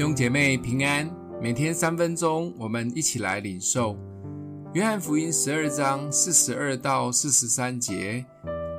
[0.00, 3.98] 弟兄姐妹平安，每天三分钟，我们一起来领受
[4.72, 8.24] 约翰福音十二章四十二到四十三节。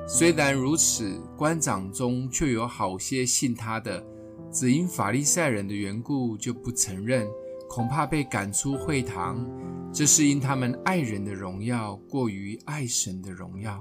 [0.04, 4.04] 虽然如此，官长中却有好些信他的，
[4.50, 7.24] 只因法利赛人的缘故，就不承认，
[7.68, 9.48] 恐怕被赶出会堂。
[9.92, 13.80] 这是因他们爱人的荣耀过于爱神的荣耀。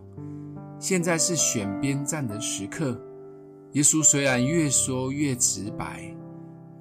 [0.78, 3.04] 现在是选边站的时刻。
[3.71, 6.16] 耶稣虽然越说越直白，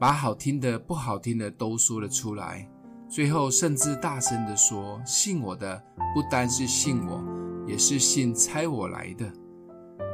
[0.01, 2.67] 把好听的、不好听的都说了出来，
[3.07, 5.77] 最后甚至大声地说：“信我的，
[6.15, 7.23] 不单是信我，
[7.67, 9.31] 也是信差我来的。”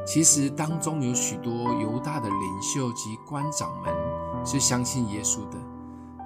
[0.05, 3.95] 其实当中有许多犹大的领袖及官长们
[4.45, 5.57] 是相信耶稣的，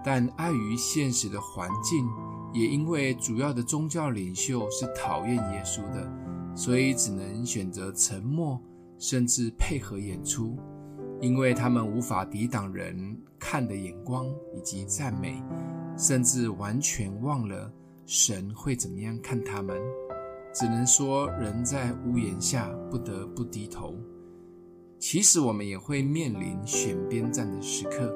[0.03, 2.09] 但碍于现实的环境，
[2.55, 6.11] 也因为主要的宗教领袖是讨厌耶稣的，
[6.57, 8.59] 所以只能选择沉默。
[9.03, 10.59] 甚至配合演出，
[11.20, 15.43] 因为他们无法抵挡人看的眼光以及赞美，
[15.96, 17.71] 甚至完全忘了
[18.07, 19.79] 神会怎么样看他们，
[20.54, 23.95] 只能说人在屋檐下不得不低头。
[24.99, 28.15] 其实我们也会面临选边站的时刻，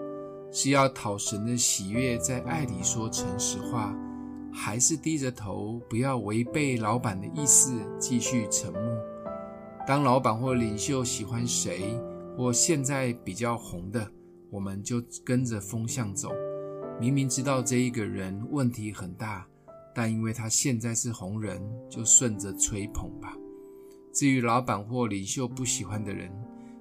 [0.50, 3.94] 是要讨神的喜悦，在爱里说诚实话，
[4.52, 8.82] 还是低着头不要违背老板的意思，继续沉默？
[9.86, 11.98] 当老板或领袖喜欢谁，
[12.36, 14.10] 或现在比较红的，
[14.50, 16.30] 我们就跟着风向走。
[17.00, 19.46] 明明知道这一个人问题很大，
[19.94, 23.36] 但因为他现在是红人，就顺着吹捧吧。
[24.12, 26.30] 至于老板或领袖不喜欢的人，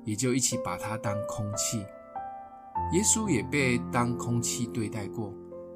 [0.06, 1.80] 也就一起把他当空气。
[2.92, 5.34] 耶稣也被当空气对待过。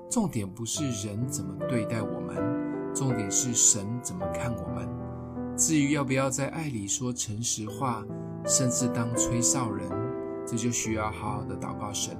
[0.10, 4.88] 重点不是人怎么对待我们，重点是神怎么看我们。
[5.58, 8.06] 至于要不要在爱里说诚实话，
[8.48, 9.90] 甚至当吹哨人，
[10.46, 12.18] 这就需要好好的祷告神。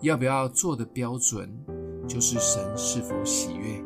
[0.00, 1.52] 要不要做的标准，
[2.06, 3.84] 就是神是否喜悦，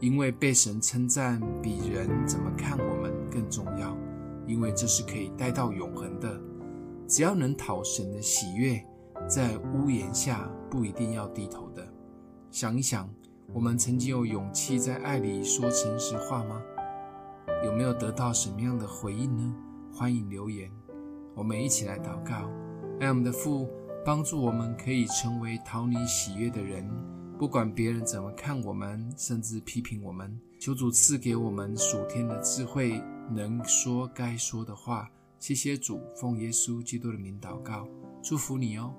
[0.00, 3.96] 因为被神称赞比人怎么看我们更重要，
[4.46, 6.40] 因为这是可以带到永恒的。
[7.06, 8.84] 只要能讨神的喜悦，
[9.28, 11.86] 在屋檐下不一定要低头的。
[12.50, 13.08] 想一想，
[13.52, 16.60] 我们曾经有勇气在爱里说诚实话吗？
[17.64, 19.54] 有没有得到什么样的回应呢？
[19.92, 20.70] 欢迎留言，
[21.40, 22.50] 我们一起来祷告。
[23.00, 23.66] 爱我们的父，
[24.04, 26.86] 帮助我们可以成为讨你喜悦的人，
[27.38, 30.38] 不管别人怎么看我们，甚至批评我们。
[30.58, 35.08] 求主赐给我们属天的智慧，能说该说的话。
[35.38, 37.88] 谢谢主，奉耶稣基督的名祷告，
[38.22, 38.92] 祝福你哦。